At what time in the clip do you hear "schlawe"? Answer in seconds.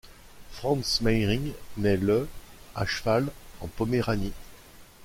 2.87-3.29